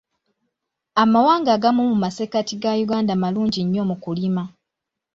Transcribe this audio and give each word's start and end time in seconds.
Amawanga 1.03 1.49
agamu 1.55 1.81
mu 1.89 1.97
masekkati 2.03 2.53
ga 2.61 2.71
Uganda 2.85 3.13
malungi 3.21 3.61
nnyo 3.63 3.83
mu 3.89 3.95
kulima. 4.03 4.43